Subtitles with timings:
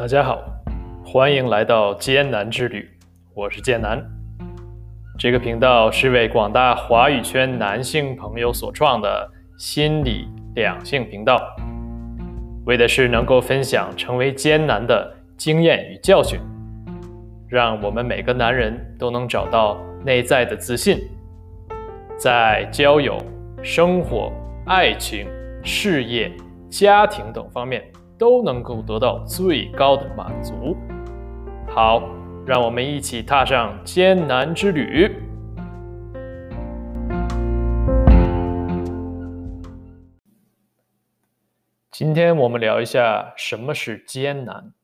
[0.00, 0.42] 大家好，
[1.04, 2.88] 欢迎来到艰难之旅，
[3.34, 4.02] 我是艰难。
[5.18, 11.38] 这个频道是为广大华语圈男性朋友所创的心理两性频道，
[12.64, 16.40] 为的是能够分享成为艰难的经验与教训，
[17.46, 20.98] 让我们每个男人都能找到内在的自信，
[22.16, 23.18] 在交友、
[23.62, 24.32] 生活、
[24.64, 25.28] 爱情、
[25.62, 26.32] 事业、
[26.70, 27.84] 家庭等方面。
[28.20, 30.76] 都能够得到最高的满足。
[31.66, 32.02] 好，
[32.46, 35.10] 让我们一起踏上艰难之旅。
[41.90, 44.74] 今天我们聊一下什么是艰难。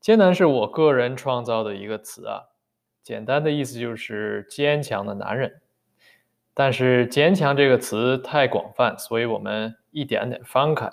[0.00, 2.44] 艰难是我个人创造的一个词啊，
[3.02, 5.60] 简单的意思就是坚强的男人。
[6.54, 10.90] 但是坚强这个词太广泛，所以我们一点点翻开。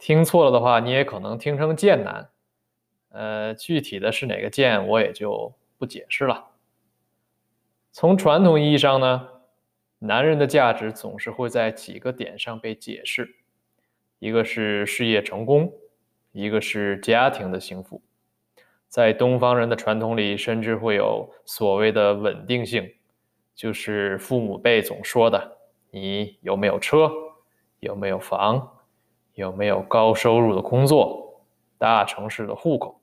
[0.00, 2.30] 听错了的话，你也可能听成贱男，
[3.10, 6.42] 呃，具体的是哪个贱，我也就不解释了。
[7.92, 9.28] 从传统意义上呢，
[9.98, 13.28] 男人的价值总是会在几个点上被解释，
[14.20, 15.70] 一个是事业成功，
[16.32, 18.00] 一个是家庭的幸福。
[18.88, 22.90] 在东方人的传统里，甚至会有所谓的稳定性，
[23.54, 25.58] 就是父母辈总说的：
[25.90, 27.12] 你有没有车，
[27.80, 28.78] 有没有房。
[29.34, 31.42] 有没有高收入的工作、
[31.78, 33.00] 大城市的户口、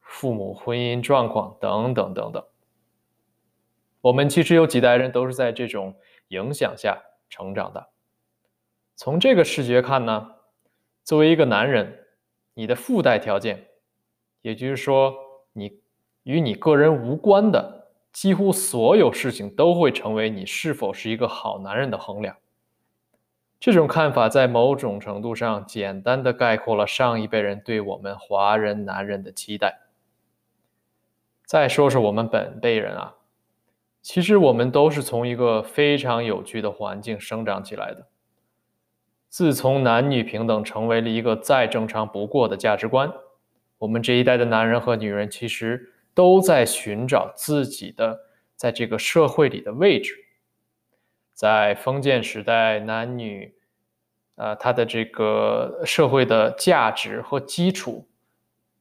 [0.00, 2.44] 父母婚姻状况等等等等？
[4.00, 5.94] 我们其实有几代人都是在这种
[6.28, 7.88] 影响下成长的。
[8.96, 10.36] 从这个视觉看呢，
[11.04, 12.06] 作为一个男人，
[12.54, 13.68] 你的附带条件，
[14.42, 15.14] 也就是说，
[15.52, 15.80] 你
[16.22, 22.36] 与你个人无关的几乎所有事情，都会成为你是否是一个好男人的衡量。
[23.60, 29.80] 这种看法在某种程度上简单的概括了上一辈人对我们华人男人的期待。
[31.44, 33.16] 再说说我们本辈人啊，
[34.00, 38.06] 其实我们都是从一个非常有趣的环境生长起来的。
[39.28, 43.12] 自从男女平等成为了一个再正常不过的价值观，
[43.76, 48.18] 我们这一代的男人和女人其实都在寻找自己的
[48.56, 50.14] 在这个社会里的位置。
[51.40, 53.54] 在封建时代，男女，
[54.34, 58.06] 呃，他的这个社会的价值和基础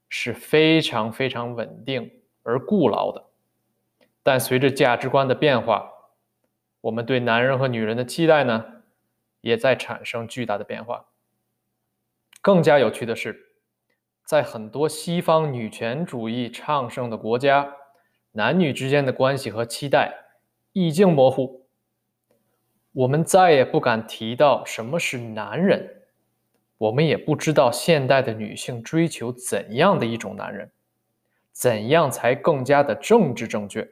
[0.10, 2.12] 是非常非常稳定
[2.44, 3.26] 而固牢的。
[4.22, 5.90] 但随着价值观的变化，
[6.82, 8.66] 我们对男人和女人的期待呢，
[9.40, 11.06] 也在产生巨大的变化。
[12.42, 13.54] 更加有趣的是，
[14.26, 17.74] 在很多西方女权主义昌盛的国家，
[18.34, 20.14] 男女之间的关系和期待
[20.74, 21.59] 已经模糊。
[23.00, 26.02] 我们再也不敢提到什么是男人，
[26.78, 30.70] 我们也不知道现代的女性追求怎样的一种男人，
[31.54, 33.90] 怎样才更加的政治正确。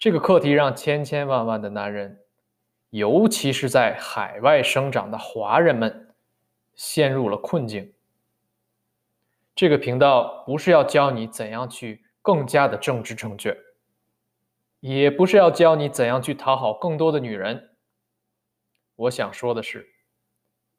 [0.00, 2.18] 这个课题让千千万万的男人，
[2.90, 6.08] 尤其是在海外生长的华人们，
[6.74, 7.92] 陷入了困境。
[9.54, 13.56] 这个频道不是要教你怎样去更加的政治正确。
[14.80, 17.70] 也不是要教你怎样去讨好更多的女人。
[18.96, 19.86] 我想说的是，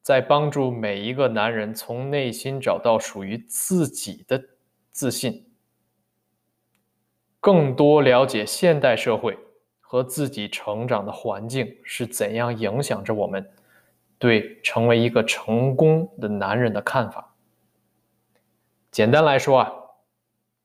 [0.01, 4.44] 在帮助每一个男人从内心找到属于自己的
[4.91, 5.51] 自信，
[7.40, 9.38] 更多了解现代社会
[9.79, 13.47] 和自己成长的环境是怎样影响着我们
[14.17, 17.35] 对成为一个成功的男人的看法。
[18.91, 19.72] 简单来说啊，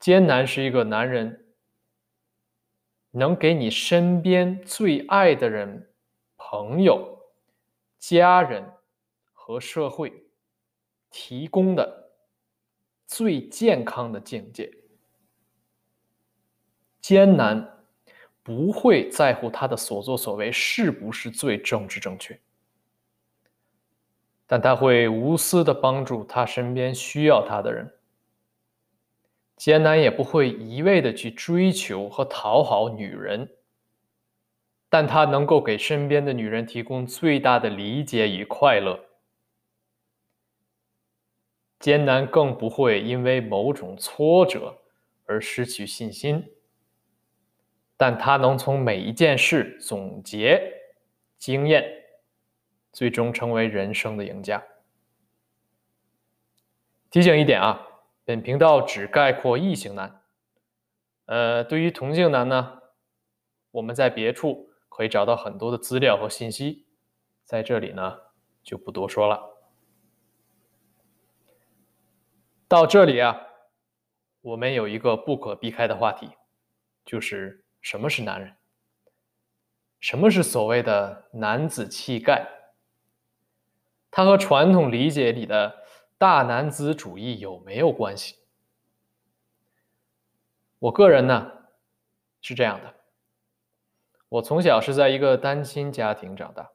[0.00, 1.45] 艰难是一个男人。
[3.16, 5.88] 能给你身边最爱的人、
[6.36, 7.18] 朋友、
[7.98, 8.62] 家人
[9.32, 10.12] 和社会
[11.08, 12.10] 提供的
[13.06, 14.70] 最健康的境界。
[17.00, 17.66] 艰难
[18.42, 22.38] 不会在乎他的所作所为是不是最政治正确，
[24.46, 27.90] 但他会无私的帮助他身边需要他的人。
[29.56, 33.50] 艰难也不会一味的去追求和讨好女人，
[34.90, 39.02] 但他能够给身边的女人提供最大的理解与快乐。
[41.78, 44.76] 艰难更不会因为某种挫折
[45.24, 46.44] 而失去信心，
[47.96, 50.70] 但他能从每一件事总结
[51.38, 51.82] 经验，
[52.92, 54.62] 最终成为人生的赢家。
[57.10, 57.82] 提醒一点啊。
[58.26, 60.20] 本频道只概括异性男，
[61.26, 62.82] 呃，对于同性男呢，
[63.70, 66.88] 我们在别处可以找到很多的资料和信息，
[67.44, 68.18] 在这里呢
[68.64, 69.40] 就不多说了。
[72.66, 73.40] 到这里啊，
[74.40, 76.28] 我们有一个不可避开的话题，
[77.04, 78.56] 就是什么是男人？
[80.00, 82.44] 什么是所谓的男子气概？
[84.10, 85.84] 它和传统理解里的
[86.18, 88.36] 大男子主义有没有关系？
[90.78, 91.52] 我个人呢
[92.40, 92.94] 是这样的，
[94.28, 96.70] 我从小是在一个单亲家庭长大，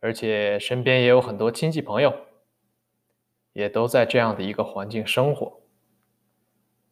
[0.00, 2.14] 而且身边也有很多亲戚朋友，
[3.52, 5.60] 也都在这样的一个环境生活。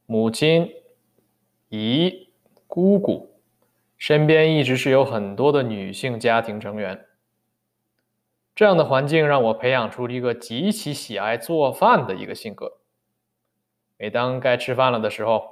[0.07, 0.73] 母亲、
[1.69, 2.33] 姨、
[2.67, 3.31] 姑姑。
[3.97, 7.07] 身边一直是有很多的女性家庭成员，
[8.55, 12.79] 这样的环境让我培养出了一个极其喜爱做饭的一个性格。
[13.99, 15.49] 每当该吃饭了的时候，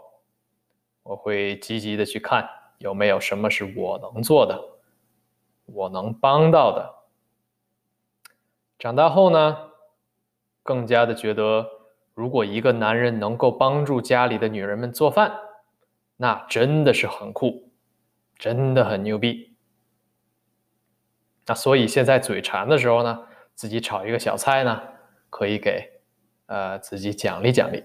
[1.02, 4.60] 我会积极的去看有没有什么是我能做的，
[5.66, 6.94] 我能帮到的。
[8.78, 9.56] 长大后呢，
[10.62, 11.66] 更加的觉得，
[12.14, 15.32] 如果一个男人能够帮助家里的女人们做饭，
[16.16, 17.68] 那真的是很酷。
[18.38, 19.51] 真的很牛逼，
[21.46, 24.82] 那所以现在嘴馋的时候呢，自己炒一个小菜呢，
[25.28, 26.00] 可以给
[26.46, 27.82] 呃自己奖励奖励。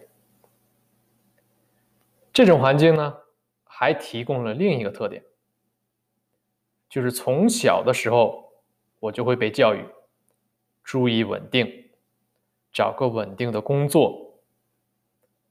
[2.31, 3.17] 这种环境呢，
[3.63, 5.23] 还提供了另一个特点，
[6.87, 8.53] 就是从小的时候
[8.99, 9.83] 我就会被教育
[10.83, 11.89] 注意稳定，
[12.71, 14.39] 找个稳定的工作，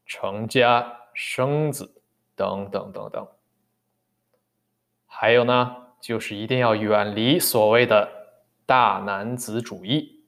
[0.05, 2.03] 成家生子
[2.37, 3.27] 等等等等。
[5.07, 8.09] 还有呢，就是一定要远离所谓的
[8.65, 10.25] 大男子主义。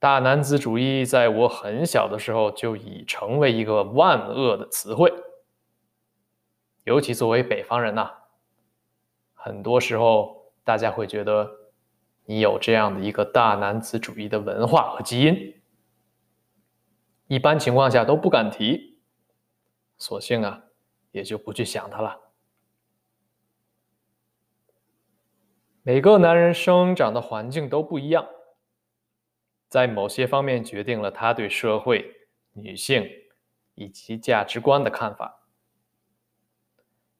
[0.00, 5.12] 大男子主义在我很小的时候就已成为一个万恶的词汇。
[6.84, 8.10] 尤其作为北方人呐，
[9.34, 11.50] 很多时候大家会觉得
[12.24, 15.60] 你有这样的一个大男子主义的文化和基因，
[17.26, 19.00] 一般情况下都不敢提，
[19.98, 20.62] 索性啊，
[21.10, 22.27] 也就不去想它了。
[25.88, 28.28] 每个男人生长的环境都不一样，
[29.70, 32.14] 在某些方面决定了他对社会、
[32.52, 33.08] 女性
[33.74, 35.46] 以及价值观的看法。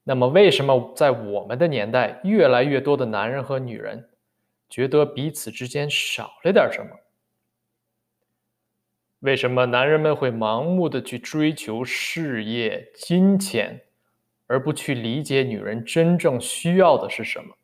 [0.05, 4.11] 那么，为什么在我们的年代，越来越多的男人和女人
[4.69, 6.91] 觉得彼此之间少了点什么？
[9.21, 13.81] 为什么男人们会盲目的去追求事业、金钱，
[14.47, 17.55] 而不去理解女人真正需要的是什么？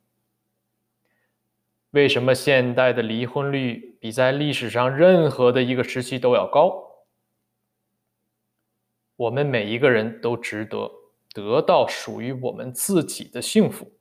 [1.94, 7.06] 为什么现代的离婚率比在历史上任何的一个时期都要高？
[9.14, 10.90] 我们每一个人都值得
[11.32, 13.92] 得到属于我们自己的幸福。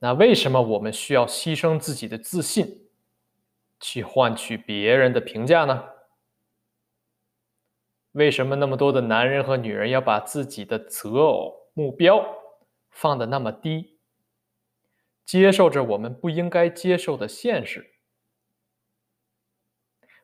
[0.00, 2.88] 那为什么我们需要牺牲自己的自信，
[3.78, 5.84] 去换取别人的评价呢？
[8.10, 12.26] 为什么那么多的男人和女人要把自己的择偶目标
[12.90, 13.99] 放得那么低？
[15.30, 17.94] 接受着我们不应该接受的现实。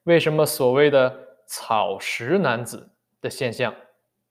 [0.02, 2.90] 为什么所谓的“草食男子”
[3.22, 3.72] 的现象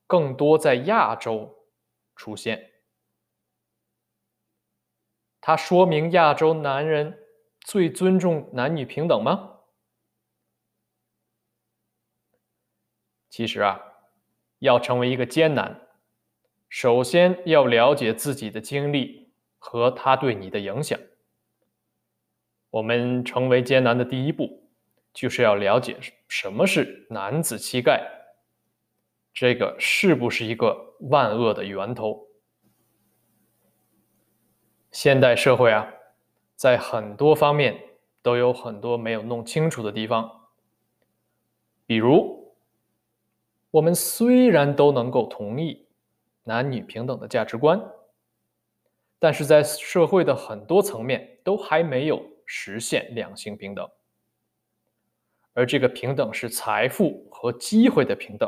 [0.06, 1.70] 更多在亚洲
[2.14, 2.74] 出现？
[5.40, 7.26] 它说明亚洲男人
[7.62, 9.60] 最尊重男女平等吗？
[13.30, 13.80] 其实啊，
[14.60, 15.88] 要成为一个艰难，
[16.68, 19.25] 首先要了解自己的经历。
[19.68, 21.00] 和他对你的影响，
[22.70, 24.70] 我们成为艰难的第一步，
[25.12, 28.08] 就是要了解什么是男子气概，
[29.34, 32.28] 这个是不是一个万恶的源头？
[34.92, 35.92] 现代社会啊，
[36.56, 37.76] 在很多方面
[38.22, 40.48] 都有很多没有弄清楚的地方，
[41.88, 42.54] 比如，
[43.72, 45.88] 我们虽然都能够同意
[46.44, 47.82] 男女平等的价值观。
[49.26, 53.90] 但是在社会的很多层面都还没有实现两性平等，
[55.54, 58.48] 而这个平等是财富和机会的平等，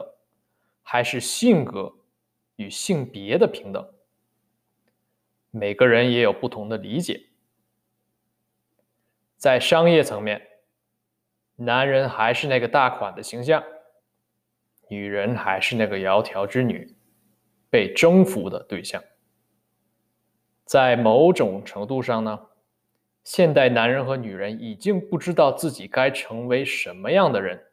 [0.84, 1.92] 还是性格
[2.58, 3.92] 与性别的平等？
[5.50, 7.26] 每个人也有不同的理解。
[9.36, 10.40] 在商业层面，
[11.56, 13.64] 男人还是那个大款的形象，
[14.92, 16.96] 女人还是那个窈窕之女，
[17.68, 19.04] 被征服的对象。
[20.68, 22.48] 在某种程度上呢，
[23.24, 27.72] 现代男人和女人已经不知道自己该成为什么样的人。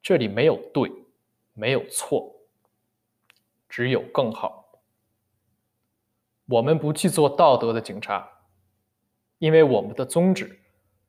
[0.00, 0.88] 这里没有对，
[1.52, 2.32] 没有错，
[3.68, 4.80] 只有更好。
[6.46, 8.28] 我们不去做道德的警察，
[9.38, 10.60] 因为我们的宗旨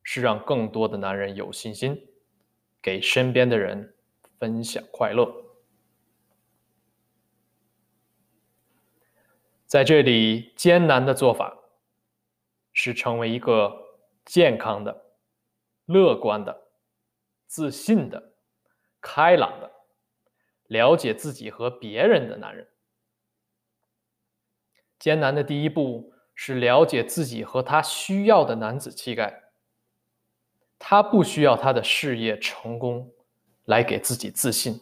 [0.01, 2.07] 是让更多的男人有信心，
[2.81, 3.93] 给身边的人
[4.39, 5.31] 分享快乐。
[9.71, 11.57] 在这里，艰难的做法
[12.73, 13.73] 是成为一个
[14.25, 15.13] 健康的、
[15.85, 16.67] 乐观的、
[17.47, 18.33] 自信的、
[18.99, 19.71] 开朗的、
[20.67, 22.67] 了解自己和别人的男人。
[24.99, 29.41] 艰难的第一步是了解自己和他需要的男子气概。
[30.77, 33.09] 他不需要他的事业成功
[33.63, 34.81] 来给自己自信，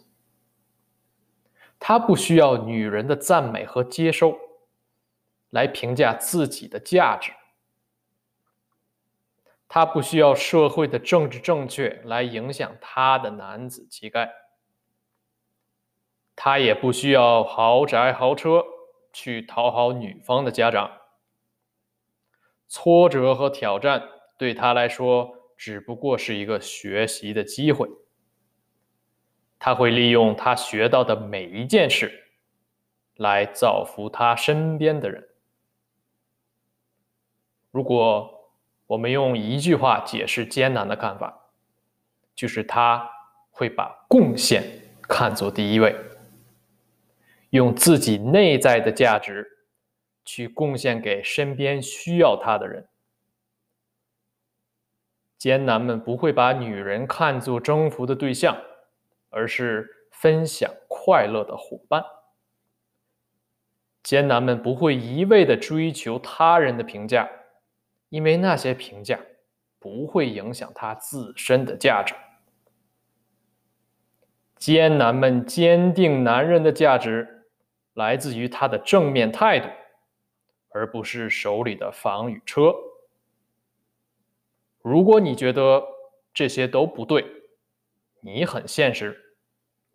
[1.78, 4.36] 他不需要女人的赞美和接收
[5.50, 7.32] 来评价自己的价值，
[9.68, 14.32] 他不需要社会的政治正确来影响他的男子气概，
[16.36, 18.64] 他也不需要豪宅豪车。
[19.12, 21.02] 去讨好女方的家长，
[22.68, 27.90] 挫折和挑战对他来说只不过是一个学习的机会。
[29.58, 32.24] 他会利用他学到的每一件事
[33.16, 35.29] 来造福他身边的人。
[37.72, 38.52] 如果
[38.88, 41.52] 我们用一句话解释艰难的看法，
[42.34, 43.10] 就是他
[43.52, 44.64] 会把贡献
[45.02, 45.96] 看作第一位。
[47.52, 49.46] 用自己内在的价值
[50.24, 52.88] 去贡献给身边需要他的人。
[55.38, 58.62] 艰难们不会把女人看作征服的对象，
[59.30, 62.04] 而是分享快乐的伙伴。
[64.04, 67.30] 艰难们不会一味的追求他人的评价，
[68.10, 69.20] 因为那些评价
[69.80, 72.14] 不会影响他自身的价值。
[74.58, 77.36] 艰难们坚定男人的价值。
[77.96, 79.68] 来自于他的正面态度，
[80.70, 82.74] 而不是手里的房与车。
[84.82, 85.84] 如果你觉得
[86.34, 87.26] 这些都不对，
[88.22, 89.36] 你很现实，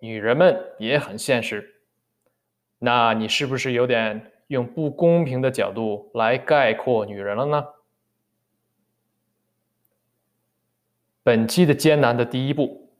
[0.00, 1.82] 女人们也很现实，
[2.78, 7.64] 那你是不是有点用不公平的角度来概括女人了呢？
[11.24, 12.92] 本期的艰难的第一步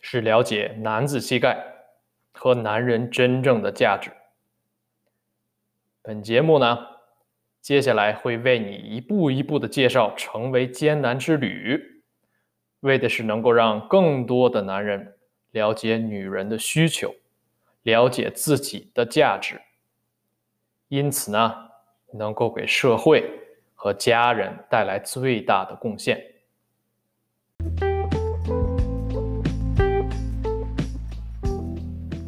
[0.00, 1.74] 是了解男子气概。
[2.38, 4.10] 和男人真正的价值。
[6.02, 6.86] 本节目呢，
[7.62, 12.02] 接下来会为你一步一步的介绍成为艰难之旅，
[12.80, 15.16] 为的是能够让更多的男人
[15.52, 17.14] 了解女人的需求，
[17.84, 19.58] 了解自己的价值，
[20.88, 21.70] 因此呢，
[22.12, 23.24] 能够给社会
[23.74, 26.22] 和家人带来最大的贡献。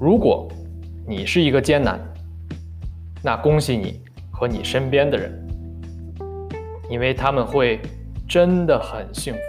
[0.09, 0.49] 如果
[1.07, 2.01] 你是一个艰难，
[3.23, 4.01] 那恭喜你
[4.31, 5.47] 和你身边的人，
[6.89, 7.79] 因为他们会
[8.27, 9.41] 真的很幸福。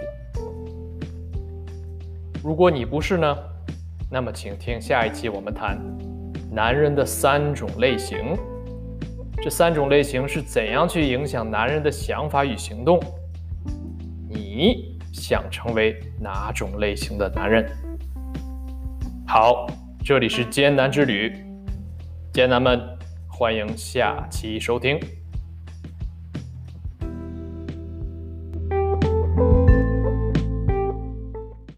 [2.44, 3.38] 如果你不是呢，
[4.12, 5.80] 那么请听下一期我们谈
[6.52, 8.18] 男人的三种类型，
[9.42, 13.00] 这三种类型是怎样去影响男人的想法与行动？
[14.28, 17.66] 你想成为哪种类型的男人？
[19.26, 19.66] 好。
[20.10, 21.32] 这里是艰难之旅，
[22.34, 22.82] 艰难们，
[23.28, 25.00] 欢迎下期收听。